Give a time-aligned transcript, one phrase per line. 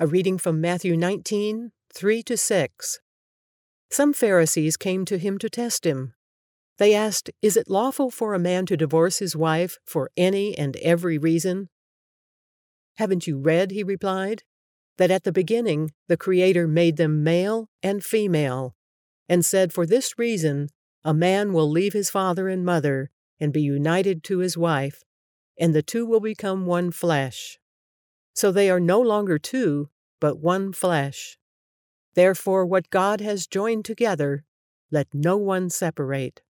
[0.00, 3.00] A reading from Matthew 19, 3 to 6.
[3.90, 6.14] Some Pharisees came to him to test him.
[6.78, 10.76] They asked, Is it lawful for a man to divorce his wife for any and
[10.76, 11.68] every reason?
[12.98, 14.44] Haven't you read, he replied,
[14.98, 18.76] that at the beginning the Creator made them male and female,
[19.28, 20.68] and said, For this reason
[21.02, 23.10] a man will leave his father and mother
[23.40, 25.02] and be united to his wife,
[25.58, 27.58] and the two will become one flesh.
[28.38, 29.88] So they are no longer two,
[30.20, 31.40] but one flesh.
[32.14, 34.44] Therefore, what God has joined together,
[34.92, 36.40] let no one separate.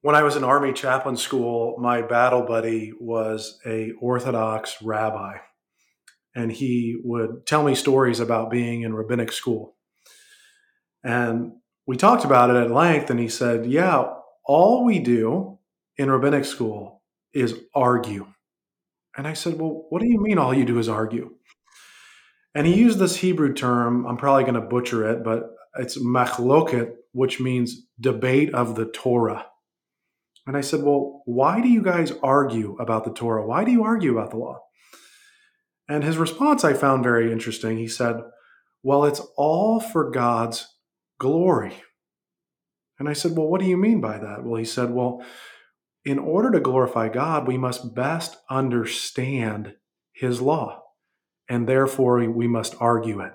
[0.00, 5.36] When I was in Army chaplain school, my battle buddy was a Orthodox rabbi,
[6.34, 9.76] and he would tell me stories about being in rabbinic school.
[11.04, 11.52] And
[11.86, 14.12] we talked about it at length, and he said, Yeah,
[14.44, 15.60] all we do
[15.96, 18.26] in rabbinic school is argue.
[19.16, 21.30] And I said, Well, what do you mean all you do is argue?
[22.54, 26.92] And he used this Hebrew term, I'm probably going to butcher it, but it's machloket,
[27.12, 29.46] which means debate of the Torah.
[30.46, 33.46] And I said, Well, why do you guys argue about the Torah?
[33.46, 34.60] Why do you argue about the law?
[35.88, 37.78] And his response I found very interesting.
[37.78, 38.16] He said,
[38.82, 40.66] Well, it's all for God's
[41.18, 41.74] glory.
[42.98, 44.44] And I said, Well, what do you mean by that?
[44.44, 45.22] Well, he said, Well,
[46.06, 49.74] in order to glorify God, we must best understand
[50.12, 50.84] his law,
[51.48, 53.32] and therefore we must argue it.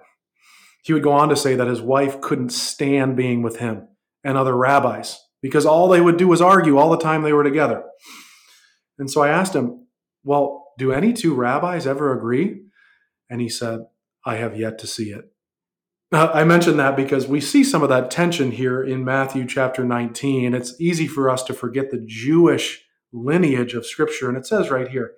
[0.81, 3.89] He would go on to say that his wife couldn't stand being with him
[4.23, 7.43] and other rabbis because all they would do was argue all the time they were
[7.43, 7.83] together.
[8.97, 9.87] And so I asked him,
[10.23, 12.61] Well, do any two rabbis ever agree?
[13.29, 13.81] And he said,
[14.25, 15.25] I have yet to see it.
[16.13, 20.53] I mentioned that because we see some of that tension here in Matthew chapter 19.
[20.53, 24.27] It's easy for us to forget the Jewish lineage of Scripture.
[24.27, 25.13] And it says right here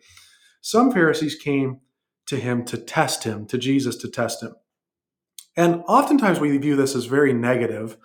[0.61, 1.81] some Pharisees came
[2.27, 4.55] to him to test him, to Jesus to test him.
[5.58, 7.97] And oftentimes we view this as very negative,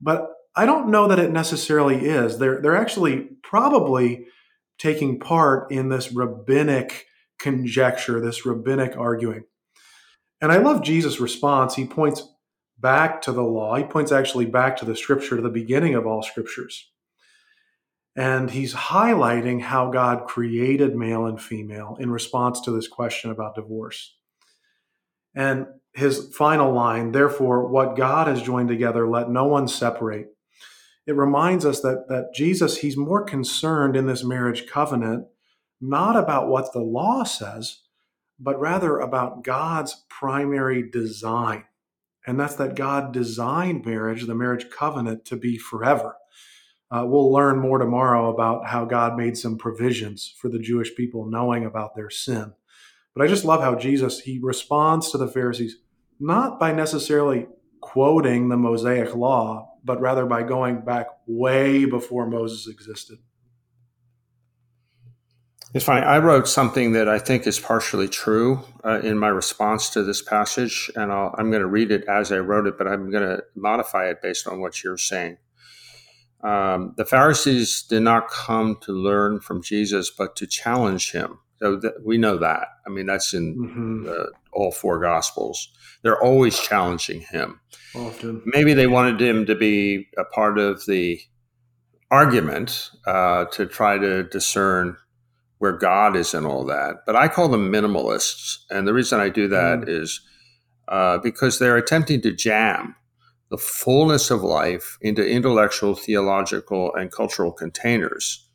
[0.00, 2.38] but I don't know that it necessarily is.
[2.38, 4.26] They're, they're actually probably
[4.78, 7.06] taking part in this rabbinic
[7.38, 9.44] conjecture, this rabbinic arguing.
[10.40, 11.74] And I love Jesus' response.
[11.74, 12.22] He points
[12.78, 13.76] back to the law.
[13.76, 16.90] He points actually back to the scripture, to the beginning of all scriptures.
[18.14, 23.54] And he's highlighting how God created male and female in response to this question about
[23.54, 24.16] divorce.
[25.34, 30.28] And his final line, therefore, what God has joined together, let no one separate.
[31.06, 35.26] It reminds us that, that Jesus, he's more concerned in this marriage covenant,
[35.80, 37.82] not about what the law says,
[38.38, 41.64] but rather about God's primary design.
[42.26, 46.16] And that's that God designed marriage, the marriage covenant, to be forever.
[46.90, 51.28] Uh, we'll learn more tomorrow about how God made some provisions for the Jewish people
[51.28, 52.52] knowing about their sin.
[53.14, 55.76] But I just love how Jesus he responds to the Pharisees
[56.18, 57.46] not by necessarily
[57.80, 63.18] quoting the Mosaic law, but rather by going back way before Moses existed.
[65.76, 66.00] It's funny.
[66.00, 70.22] I wrote something that I think is partially true uh, in my response to this
[70.22, 73.28] passage, and i am going to read it as I wrote it, but I'm going
[73.28, 75.36] to modify it based on what you're saying.
[76.42, 81.40] Um, the Pharisees did not come to learn from Jesus, but to challenge him.
[81.58, 82.68] So th- we know that.
[82.86, 84.08] I mean, that's in mm-hmm.
[84.08, 85.68] uh, all four Gospels.
[86.00, 87.60] They're always challenging him.
[87.94, 88.44] Often.
[88.46, 91.20] Maybe they wanted him to be a part of the
[92.10, 94.96] argument uh, to try to discern
[95.58, 96.96] where God is in all that.
[97.06, 98.58] But I call them minimalists.
[98.70, 99.88] And the reason I do that mm.
[99.88, 100.20] is
[100.88, 102.94] uh, because they're attempting to jam
[103.50, 108.48] the fullness of life into intellectual, theological, and cultural containers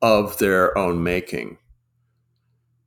[0.00, 1.58] of their own making.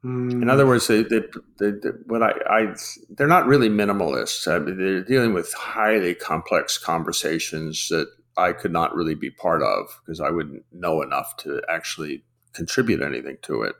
[0.03, 0.41] Mm.
[0.41, 1.21] In other words, they, they,
[1.59, 2.75] they, they what I, I,
[3.09, 4.47] they're not really minimalists.
[4.47, 8.07] I mean, they're dealing with highly complex conversations that
[8.37, 12.23] I could not really be part of because I wouldn't know enough to actually
[12.53, 13.75] contribute anything to it.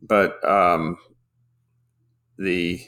[0.00, 0.96] But um,
[2.38, 2.80] the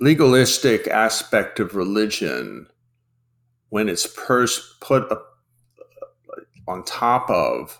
[0.00, 2.66] legalistic aspect of religion,
[3.68, 5.10] when it's pers- put
[6.68, 7.78] on top of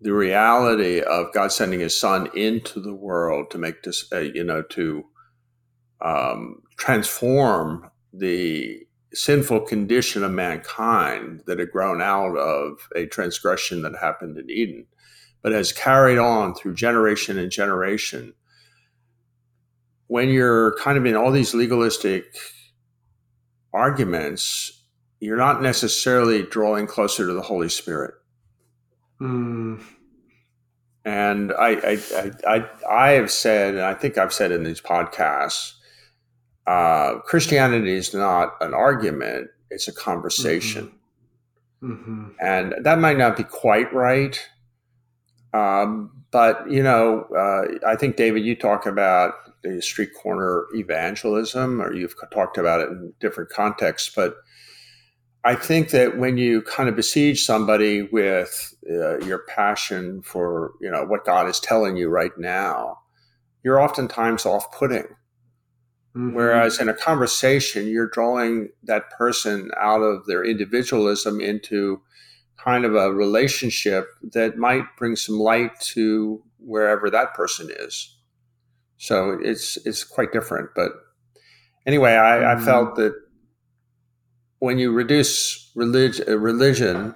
[0.00, 4.42] the reality of God sending His Son into the world to make this, uh, you
[4.42, 5.04] know, to
[6.00, 13.96] um, transform the sinful condition of mankind that had grown out of a transgression that
[14.00, 14.86] happened in Eden,
[15.42, 18.34] but has carried on through generation and generation.
[20.06, 22.24] When you're kind of in all these legalistic
[23.72, 24.82] arguments,
[25.20, 28.14] you're not necessarily drawing closer to the Holy Spirit.
[29.20, 29.82] Mm.
[31.04, 34.80] And I, I, I, I, I have said, and I think I've said in these
[34.80, 35.74] podcasts,
[36.66, 40.86] uh, Christianity is not an argument; it's a conversation.
[40.86, 40.96] Mm-hmm.
[41.82, 42.28] Mm-hmm.
[42.40, 44.38] And that might not be quite right.
[45.52, 51.80] Um, but you know, uh, I think David, you talk about the street corner evangelism,
[51.80, 54.12] or you've talked about it in different contexts.
[54.14, 54.36] But
[55.44, 60.90] I think that when you kind of besiege somebody with uh, your passion for you
[60.90, 62.98] know what God is telling you right now,
[63.62, 65.06] you're oftentimes off-putting.
[66.16, 66.34] Mm-hmm.
[66.34, 72.02] Whereas in a conversation, you're drawing that person out of their individualism into
[72.62, 78.16] kind of a relationship that might bring some light to wherever that person is.
[78.98, 80.70] So it's it's quite different.
[80.76, 80.92] But
[81.86, 82.60] anyway, I, mm-hmm.
[82.60, 83.14] I felt that
[84.58, 87.14] when you reduce religion religion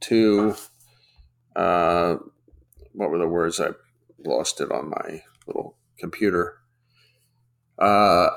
[0.00, 0.54] to
[1.56, 2.16] uh,
[2.92, 3.70] what were the words I
[4.24, 6.58] lost it on my little computer.
[7.78, 8.28] Uh,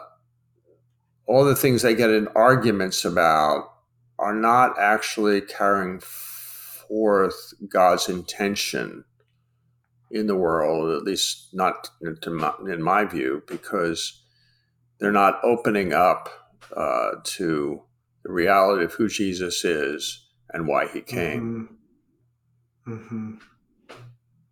[1.25, 3.71] all the things they get in arguments about
[4.18, 9.06] are not actually carrying forth God's intention
[10.12, 11.89] in the world, at least not
[12.25, 14.24] my, in my view, because
[15.00, 16.30] they're not opening up
[16.75, 17.83] uh, to
[18.24, 21.69] the reality of who Jesus is and why he came.
[22.88, 22.94] Mm-hmm.
[22.94, 23.35] Mm-hmm.